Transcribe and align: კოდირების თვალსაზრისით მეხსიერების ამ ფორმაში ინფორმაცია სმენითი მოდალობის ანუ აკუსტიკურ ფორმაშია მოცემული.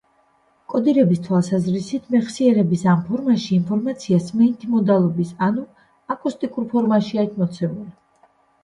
კოდირების 0.73 1.19
თვალსაზრისით 1.27 2.07
მეხსიერების 2.15 2.85
ამ 2.95 3.03
ფორმაში 3.11 3.53
ინფორმაცია 3.59 4.23
სმენითი 4.31 4.71
მოდალობის 4.73 5.37
ანუ 5.51 5.71
აკუსტიკურ 6.17 6.71
ფორმაშია 6.75 7.31
მოცემული. 7.39 7.89